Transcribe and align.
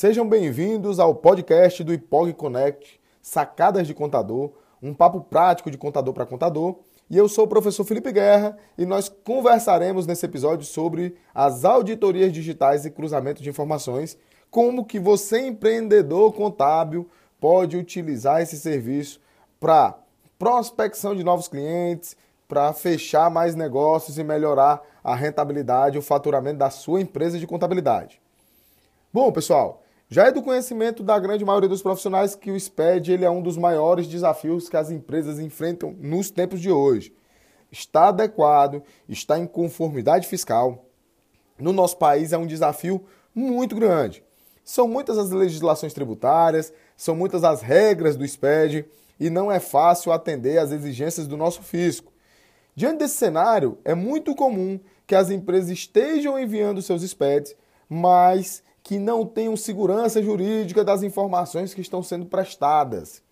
Sejam 0.00 0.28
bem-vindos 0.28 1.00
ao 1.00 1.12
podcast 1.12 1.82
do 1.82 1.92
IPOG 1.92 2.32
Connect, 2.34 3.00
Sacadas 3.20 3.84
de 3.84 3.92
Contador, 3.92 4.52
um 4.80 4.94
papo 4.94 5.20
prático 5.22 5.72
de 5.72 5.76
contador 5.76 6.14
para 6.14 6.24
contador. 6.24 6.76
E 7.10 7.16
eu 7.16 7.28
sou 7.28 7.46
o 7.46 7.48
professor 7.48 7.84
Felipe 7.84 8.12
Guerra 8.12 8.56
e 8.78 8.86
nós 8.86 9.08
conversaremos 9.08 10.06
nesse 10.06 10.24
episódio 10.24 10.64
sobre 10.64 11.16
as 11.34 11.64
auditorias 11.64 12.32
digitais 12.32 12.84
e 12.86 12.92
cruzamento 12.92 13.42
de 13.42 13.50
informações, 13.50 14.16
como 14.52 14.86
que 14.86 15.00
você 15.00 15.40
empreendedor 15.40 16.32
contábil 16.32 17.10
pode 17.40 17.76
utilizar 17.76 18.40
esse 18.40 18.56
serviço 18.56 19.20
para 19.58 19.98
prospecção 20.38 21.12
de 21.12 21.24
novos 21.24 21.48
clientes, 21.48 22.16
para 22.46 22.72
fechar 22.72 23.28
mais 23.32 23.56
negócios 23.56 24.16
e 24.16 24.22
melhorar 24.22 24.80
a 25.02 25.16
rentabilidade, 25.16 25.98
o 25.98 26.02
faturamento 26.02 26.58
da 26.58 26.70
sua 26.70 27.00
empresa 27.00 27.36
de 27.36 27.48
contabilidade. 27.48 28.22
Bom, 29.12 29.32
pessoal, 29.32 29.82
já 30.10 30.26
é 30.26 30.32
do 30.32 30.42
conhecimento 30.42 31.02
da 31.02 31.18
grande 31.18 31.44
maioria 31.44 31.68
dos 31.68 31.82
profissionais 31.82 32.34
que 32.34 32.50
o 32.50 32.58
SPED 32.58 33.12
ele 33.12 33.26
é 33.26 33.30
um 33.30 33.42
dos 33.42 33.58
maiores 33.58 34.06
desafios 34.06 34.68
que 34.68 34.76
as 34.76 34.90
empresas 34.90 35.38
enfrentam 35.38 35.94
nos 36.00 36.30
tempos 36.30 36.60
de 36.60 36.70
hoje. 36.70 37.12
Está 37.70 38.08
adequado, 38.08 38.82
está 39.06 39.38
em 39.38 39.46
conformidade 39.46 40.26
fiscal. 40.26 40.86
No 41.58 41.74
nosso 41.74 41.98
país 41.98 42.32
é 42.32 42.38
um 42.38 42.46
desafio 42.46 43.04
muito 43.34 43.76
grande. 43.76 44.24
São 44.64 44.88
muitas 44.88 45.18
as 45.18 45.30
legislações 45.30 45.92
tributárias, 45.92 46.72
são 46.96 47.14
muitas 47.14 47.44
as 47.44 47.60
regras 47.60 48.16
do 48.16 48.26
SPED 48.26 48.86
e 49.20 49.28
não 49.28 49.52
é 49.52 49.60
fácil 49.60 50.10
atender 50.10 50.56
às 50.58 50.72
exigências 50.72 51.26
do 51.26 51.36
nosso 51.36 51.62
fisco. 51.62 52.12
Diante 52.74 53.00
desse 53.00 53.16
cenário, 53.16 53.76
é 53.84 53.94
muito 53.94 54.34
comum 54.34 54.80
que 55.06 55.14
as 55.14 55.30
empresas 55.30 55.68
estejam 55.68 56.38
enviando 56.38 56.80
seus 56.80 57.02
SPEDs, 57.02 57.54
mas 57.88 58.62
que 58.88 58.98
não 58.98 59.26
tenham 59.26 59.54
segurança 59.54 60.22
jurídica 60.22 60.82
das 60.82 61.02
informações 61.02 61.74
que 61.74 61.82
estão 61.82 62.02
sendo 62.02 62.24
prestadas. 62.24 63.22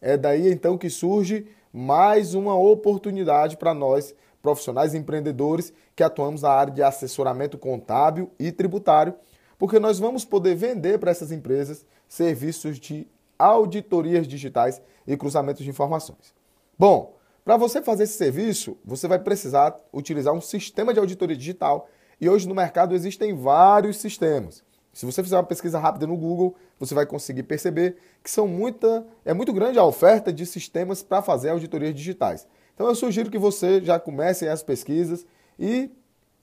É 0.00 0.16
daí 0.16 0.50
então 0.50 0.78
que 0.78 0.88
surge 0.88 1.46
mais 1.70 2.32
uma 2.32 2.56
oportunidade 2.56 3.58
para 3.58 3.74
nós, 3.74 4.14
profissionais 4.40 4.94
empreendedores 4.94 5.74
que 5.94 6.02
atuamos 6.02 6.40
na 6.40 6.48
área 6.48 6.72
de 6.72 6.82
assessoramento 6.82 7.58
contábil 7.58 8.30
e 8.38 8.50
tributário, 8.50 9.14
porque 9.58 9.78
nós 9.78 9.98
vamos 9.98 10.24
poder 10.24 10.54
vender 10.54 10.98
para 10.98 11.10
essas 11.10 11.30
empresas 11.30 11.84
serviços 12.08 12.80
de 12.80 13.06
auditorias 13.38 14.26
digitais 14.26 14.80
e 15.06 15.18
cruzamentos 15.18 15.62
de 15.62 15.68
informações. 15.68 16.34
Bom, 16.78 17.14
para 17.44 17.58
você 17.58 17.82
fazer 17.82 18.04
esse 18.04 18.16
serviço, 18.16 18.78
você 18.82 19.06
vai 19.06 19.18
precisar 19.18 19.78
utilizar 19.92 20.32
um 20.32 20.40
sistema 20.40 20.94
de 20.94 20.98
auditoria 20.98 21.36
digital 21.36 21.90
e 22.18 22.26
hoje 22.26 22.48
no 22.48 22.54
mercado 22.54 22.94
existem 22.94 23.36
vários 23.36 23.98
sistemas. 23.98 24.64
Se 24.94 25.04
você 25.04 25.24
fizer 25.24 25.36
uma 25.36 25.42
pesquisa 25.42 25.78
rápida 25.78 26.06
no 26.06 26.16
Google, 26.16 26.54
você 26.78 26.94
vai 26.94 27.04
conseguir 27.04 27.42
perceber 27.42 27.96
que 28.22 28.30
são 28.30 28.46
muita, 28.46 29.04
é 29.24 29.34
muito 29.34 29.52
grande 29.52 29.76
a 29.76 29.84
oferta 29.84 30.32
de 30.32 30.46
sistemas 30.46 31.02
para 31.02 31.20
fazer 31.20 31.50
auditorias 31.50 31.92
digitais. 31.92 32.46
Então 32.74 32.86
eu 32.86 32.94
sugiro 32.94 33.28
que 33.28 33.38
você 33.38 33.82
já 33.82 33.98
comece 33.98 34.48
as 34.48 34.62
pesquisas 34.62 35.26
e 35.58 35.90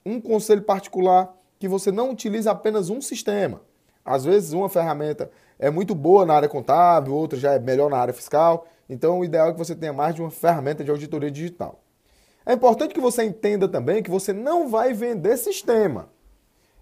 um 0.04 0.20
conselho 0.20 0.62
particular 0.62 1.34
que 1.58 1.66
você 1.66 1.90
não 1.90 2.10
utilize 2.10 2.46
apenas 2.46 2.90
um 2.90 3.00
sistema. 3.00 3.62
Às 4.04 4.24
vezes 4.24 4.52
uma 4.52 4.68
ferramenta 4.68 5.30
é 5.58 5.70
muito 5.70 5.94
boa 5.94 6.26
na 6.26 6.34
área 6.34 6.48
contábil, 6.48 7.14
outra 7.14 7.38
já 7.38 7.54
é 7.54 7.58
melhor 7.58 7.88
na 7.88 7.96
área 7.96 8.12
fiscal. 8.12 8.66
Então 8.86 9.20
o 9.20 9.24
ideal 9.24 9.48
é 9.48 9.52
que 9.52 9.58
você 9.58 9.74
tenha 9.74 9.94
mais 9.94 10.14
de 10.14 10.20
uma 10.20 10.30
ferramenta 10.30 10.84
de 10.84 10.90
auditoria 10.90 11.30
digital. 11.30 11.80
É 12.44 12.52
importante 12.52 12.92
que 12.92 13.00
você 13.00 13.24
entenda 13.24 13.66
também 13.66 14.02
que 14.02 14.10
você 14.10 14.32
não 14.32 14.68
vai 14.68 14.92
vender 14.92 15.38
sistema. 15.38 16.10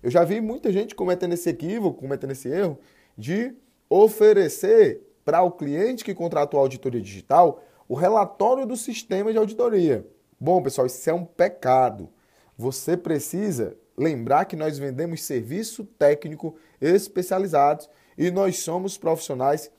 Eu 0.03 0.11
já 0.11 0.25
vi 0.25 0.41
muita 0.41 0.73
gente 0.73 0.95
cometendo 0.95 1.35
esse 1.35 1.49
equívoco, 1.49 2.01
cometendo 2.01 2.31
esse 2.31 2.49
erro 2.49 2.79
de 3.17 3.55
oferecer 3.89 5.01
para 5.25 5.43
o 5.43 5.51
cliente 5.51 6.05
que 6.05 6.15
contratou 6.15 6.59
a 6.59 6.63
auditoria 6.63 7.01
digital 7.01 7.63
o 7.89 7.95
relatório 7.95 8.65
do 8.67 8.77
sistema 8.77 9.33
de 9.33 9.39
auditoria. 9.39 10.07
Bom, 10.39 10.63
pessoal, 10.63 10.87
isso 10.87 11.11
é 11.11 11.13
um 11.13 11.25
pecado. 11.25 12.09
Você 12.57 12.97
precisa 12.97 13.77
lembrar 13.97 14.45
que 14.45 14.57
nós 14.57 14.79
vendemos 14.79 15.23
serviço 15.23 15.85
técnico 15.85 16.57
especializados 16.81 17.89
e 18.17 18.31
nós 18.31 18.59
somos 18.61 18.97
profissionais 18.97 19.71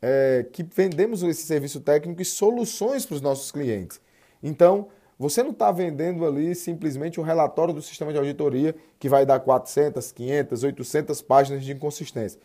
é, 0.00 0.46
que 0.52 0.62
vendemos 0.62 1.22
esse 1.22 1.42
serviço 1.42 1.80
técnico 1.80 2.22
e 2.22 2.24
soluções 2.24 3.04
para 3.04 3.16
os 3.16 3.20
nossos 3.20 3.52
clientes. 3.52 4.00
Então, 4.42 4.88
você 5.18 5.42
não 5.42 5.50
está 5.50 5.72
vendendo 5.72 6.24
ali 6.24 6.54
simplesmente 6.54 7.20
um 7.20 7.24
relatório 7.24 7.74
do 7.74 7.82
sistema 7.82 8.12
de 8.12 8.18
auditoria 8.18 8.74
que 8.98 9.08
vai 9.08 9.26
dar 9.26 9.40
400, 9.40 10.12
500, 10.12 10.62
800 10.62 11.22
páginas 11.22 11.64
de 11.64 11.72
inconsistência. 11.72 12.40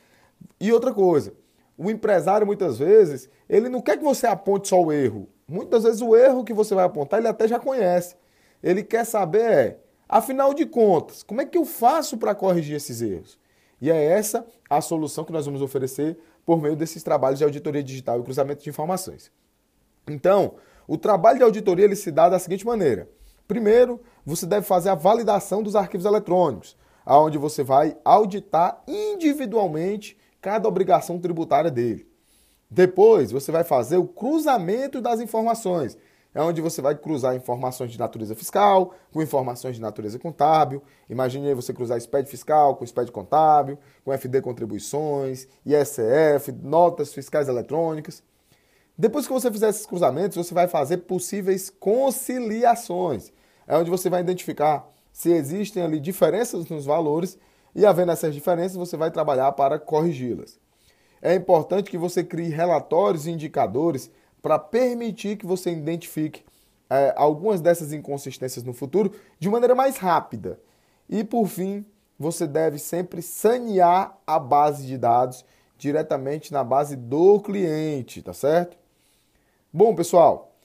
E 0.60 0.74
outra 0.74 0.92
coisa, 0.92 1.34
o 1.78 1.92
empresário 1.92 2.48
muitas 2.48 2.80
vezes, 2.80 3.30
ele 3.48 3.70
não 3.70 3.82
quer 3.82 3.98
que 3.98 4.04
você 4.04 4.26
aponte 4.26 4.70
só 4.70 4.82
o 4.82 4.92
erro. 4.92 5.30
Muitas 5.48 5.84
vezes 5.84 6.02
o 6.02 6.16
erro 6.16 6.44
que 6.44 6.54
você 6.54 6.74
vai 6.74 6.86
apontar, 6.86 7.20
ele 7.20 7.28
até 7.28 7.48
já 7.48 7.60
conhece. 7.60 8.16
Ele 8.62 8.82
quer 8.82 9.06
saber, 9.06 9.44
é, 9.44 9.78
afinal 10.10 10.54
de 10.54 10.66
contas, 10.66 11.22
como 11.22 11.42
é 11.42 11.46
que 11.46 11.58
eu 11.58 11.66
faço 11.66 12.18
para 12.18 12.34
corrigir 12.34 12.76
esses 12.76 13.02
erros? 13.02 13.38
E 13.80 13.92
é 13.92 14.04
essa 14.04 14.48
a 14.68 14.82
solução 14.82 15.24
que 15.24 15.32
nós 15.32 15.46
vamos 15.46 15.62
oferecer 15.62 16.18
por 16.46 16.62
meio 16.62 16.76
desses 16.76 17.04
trabalhos 17.04 17.38
de 17.38 17.46
auditoria 17.46 17.84
digital 17.84 18.20
e 18.20 18.24
cruzamento 18.24 18.64
de 18.64 18.70
informações. 18.70 19.32
Então, 20.08 20.56
o 20.88 20.98
trabalho 20.98 21.38
de 21.38 21.44
auditoria 21.44 21.86
ele 21.86 21.96
se 21.96 22.12
dá 22.12 22.30
da 22.30 22.40
seguinte 22.40 22.66
maneira. 22.66 23.10
Primeiro, 23.48 24.02
você 24.26 24.46
deve 24.46 24.66
fazer 24.66 24.90
a 24.90 24.96
validação 24.96 25.62
dos 25.62 25.76
arquivos 25.76 26.06
eletrônicos, 26.06 26.78
aonde 27.06 27.38
você 27.38 27.64
vai 27.64 27.98
auditar 28.04 28.82
individualmente 28.88 30.18
cada 30.42 30.68
obrigação 30.68 31.20
tributária 31.20 31.70
dele. 31.70 32.08
Depois, 32.70 33.32
você 33.32 33.52
vai 33.52 33.64
fazer 33.64 33.98
o 33.98 34.08
cruzamento 34.08 35.02
das 35.02 35.20
informações, 35.20 35.98
é 36.34 36.42
onde 36.42 36.62
você 36.62 36.82
vai 36.82 36.96
cruzar 36.96 37.36
informações 37.36 37.92
de 37.92 38.00
natureza 38.00 38.34
fiscal 38.34 38.96
com 39.12 39.22
informações 39.22 39.76
de 39.76 39.82
natureza 39.82 40.18
contábil. 40.18 40.82
Imagine 41.08 41.50
aí 41.50 41.54
você 41.54 41.72
cruzar 41.72 42.00
SPED 42.02 42.28
fiscal 42.28 42.76
com 42.76 42.86
SPED 42.86 43.12
contábil, 43.12 43.78
com 44.04 44.12
FD 44.12 44.42
contribuições, 44.42 45.48
ISF, 45.64 46.52
notas 46.52 47.14
fiscais 47.14 47.48
eletrônicas. 47.48 48.24
Depois 48.98 49.26
que 49.26 49.34
você 49.34 49.52
fizer 49.52 49.70
esses 49.70 49.86
cruzamentos, 49.86 50.38
você 50.38 50.54
vai 50.54 50.68
fazer 50.68 50.98
possíveis 50.98 51.70
conciliações. 51.70 53.32
É 53.68 53.76
onde 53.78 53.90
você 53.90 54.10
vai 54.10 54.22
identificar 54.22 54.88
se 55.12 55.32
existem 55.32 55.82
ali 55.82 56.00
diferenças 56.00 56.68
nos 56.68 56.86
valores 56.86 57.38
e, 57.76 57.86
havendo 57.86 58.12
essas 58.12 58.34
diferenças, 58.34 58.78
você 58.78 58.96
vai 58.96 59.10
trabalhar 59.10 59.52
para 59.54 59.80
corrigi-las. 59.80 60.60
É 61.22 61.34
importante 61.34 61.90
que 61.90 61.98
você 61.98 62.24
crie 62.24 62.50
relatórios 62.50 63.26
e 63.26 63.32
indicadores 63.32 64.12
para 64.42 64.60
permitir 64.60 65.38
que 65.38 65.46
você 65.46 65.72
identifique 65.72 66.44
é, 66.90 67.14
algumas 67.16 67.62
dessas 67.62 67.94
inconsistências 67.94 68.64
no 68.64 68.74
futuro 68.74 69.14
de 69.40 69.50
maneira 69.50 69.74
mais 69.74 69.98
rápida. 69.98 70.60
E, 71.10 71.24
por 71.24 71.48
fim, 71.48 71.86
você 72.20 72.46
deve 72.46 72.78
sempre 72.78 73.22
sanear 73.22 74.18
a 74.28 74.38
base 74.38 74.86
de 74.86 74.98
dados 74.98 75.44
diretamente 75.84 76.54
na 76.54 76.64
base 76.64 76.96
do 76.96 77.42
cliente, 77.42 78.22
tá 78.22 78.32
certo? 78.32 78.78
Bom, 79.72 79.94
pessoal, 79.94 80.56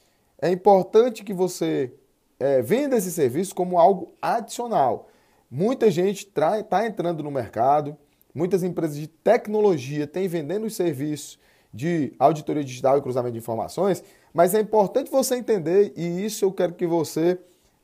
é 0.41 0.49
importante 0.49 1.25
que 1.25 1.35
você 1.35 1.93
é, 2.39 2.63
venda 2.63 2.97
esse 2.97 3.11
serviço 3.11 3.53
como 3.53 3.81
algo 3.81 4.13
adicional. 4.23 5.09
Muita 5.51 5.91
gente 5.91 6.25
está 6.25 6.87
entrando 6.87 7.23
no 7.25 7.33
mercado, 7.33 7.97
muitas 8.33 8.63
empresas 8.63 8.97
de 8.97 9.09
tecnologia 9.09 10.07
têm 10.07 10.29
vendendo 10.29 10.67
os 10.67 10.77
serviços 10.77 11.37
de 11.75 12.13
auditoria 12.17 12.63
digital 12.63 12.97
e 12.97 13.03
cruzamento 13.03 13.33
de 13.33 13.39
informações, 13.39 14.05
mas 14.33 14.55
é 14.55 14.61
importante 14.61 15.11
você 15.11 15.35
entender, 15.35 15.93
e 15.97 16.25
isso 16.25 16.45
eu 16.45 16.53
quero 16.53 16.75
que 16.75 16.87
você 16.87 17.41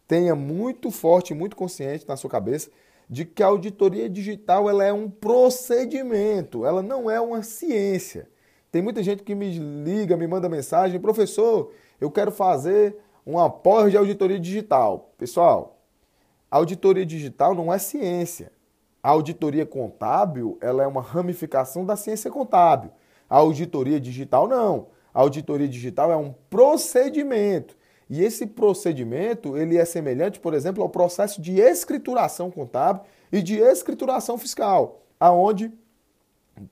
tenha 0.06 0.36
muito 0.36 0.88
forte, 0.90 1.34
muito 1.34 1.56
consciente 1.56 2.06
na 2.06 2.16
sua 2.16 2.30
cabeça, 2.30 2.70
de 3.08 3.24
que 3.24 3.42
a 3.42 3.46
auditoria 3.46 4.08
digital 4.08 4.68
ela 4.68 4.84
é 4.84 4.92
um 4.92 5.08
procedimento, 5.08 6.64
ela 6.64 6.82
não 6.82 7.10
é 7.10 7.20
uma 7.20 7.42
ciência. 7.42 8.28
Tem 8.70 8.82
muita 8.82 9.02
gente 9.02 9.22
que 9.22 9.34
me 9.34 9.56
liga, 9.58 10.16
me 10.16 10.26
manda 10.26 10.48
mensagem, 10.48 10.98
professor, 11.00 11.72
eu 12.00 12.10
quero 12.10 12.32
fazer 12.32 12.96
um 13.26 13.38
apoio 13.38 13.90
de 13.90 13.96
auditoria 13.96 14.38
digital. 14.38 15.12
Pessoal, 15.16 15.78
auditoria 16.50 17.06
digital 17.06 17.54
não 17.54 17.72
é 17.72 17.78
ciência. 17.78 18.52
A 19.02 19.10
auditoria 19.10 19.66
contábil 19.66 20.58
ela 20.60 20.82
é 20.82 20.86
uma 20.86 21.02
ramificação 21.02 21.84
da 21.84 21.94
ciência 21.94 22.30
contábil. 22.30 22.90
A 23.28 23.36
auditoria 23.36 24.00
digital 24.00 24.48
não. 24.48 24.88
A 25.12 25.20
auditoria 25.20 25.68
digital 25.68 26.10
é 26.10 26.16
um 26.16 26.34
procedimento. 26.50 27.76
E 28.08 28.22
esse 28.22 28.46
procedimento 28.46 29.56
ele 29.56 29.76
é 29.76 29.84
semelhante, 29.84 30.38
por 30.38 30.54
exemplo, 30.54 30.82
ao 30.82 30.88
processo 30.88 31.40
de 31.40 31.58
escrituração 31.60 32.50
contábil 32.50 33.02
e 33.32 33.42
de 33.42 33.58
escrituração 33.58 34.36
fiscal, 34.38 35.02
aonde 35.18 35.72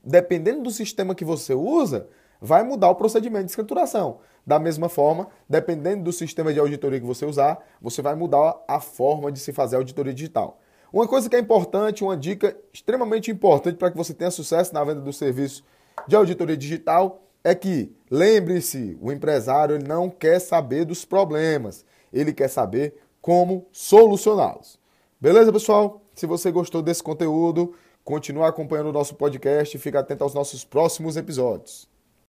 dependendo 0.05 0.63
do 0.63 0.71
sistema 0.71 1.15
que 1.15 1.25
você 1.25 1.55
usa, 1.55 2.09
vai 2.41 2.63
mudar 2.63 2.91
o 2.91 2.95
procedimento 2.95 3.47
de 3.47 3.51
escrituração. 3.53 4.19
Da 4.45 4.59
mesma 4.59 4.89
forma, 4.89 5.29
dependendo 5.49 6.03
do 6.03 6.13
sistema 6.13 6.53
de 6.53 6.59
auditoria 6.59 7.01
que 7.01 7.07
você 7.07 7.25
usar, 7.25 7.59
você 7.81 8.03
vai 8.03 8.15
mudar 8.15 8.61
a 8.67 8.81
forma 8.81 9.31
de 9.31 9.39
se 9.39 9.53
fazer 9.53 9.77
auditoria 9.77 10.13
digital. 10.13 10.61
Uma 10.93 11.07
coisa 11.07 11.31
que 11.31 11.37
é 11.37 11.39
importante, 11.39 12.05
uma 12.05 12.17
dica 12.17 12.57
extremamente 12.73 13.31
importante 13.31 13.77
para 13.77 13.91
que 13.91 13.97
você 13.97 14.13
tenha 14.13 14.31
sucesso 14.31 14.75
na 14.75 14.85
venda 14.85 15.01
do 15.01 15.13
serviço 15.13 15.65
de 16.07 16.17
auditoria 16.17 16.57
digital 16.57 17.23
é 17.45 17.55
que, 17.55 17.95
lembre-se, 18.11 18.97
o 19.01 19.11
empresário 19.11 19.77
ele 19.77 19.87
não 19.87 20.09
quer 20.09 20.39
saber 20.39 20.85
dos 20.85 21.05
problemas, 21.05 21.85
ele 22.13 22.33
quer 22.33 22.49
saber 22.49 22.95
como 23.21 23.67
solucioná-los. 23.73 24.79
Beleza, 25.21 25.53
pessoal? 25.53 26.03
Se 26.15 26.27
você 26.27 26.51
gostou 26.51 26.83
desse 26.83 27.03
conteúdo, 27.03 27.75
continue 28.05 28.45
acompanhando 28.45 28.89
o 28.89 28.93
nosso 28.93 29.15
podcast 29.15 29.77
e 29.77 29.81
fique 29.81 29.97
atento 29.97 30.25
aos 30.25 30.35
nossos 30.35 30.65
próximos 30.65 31.17
episódios. 31.17 31.89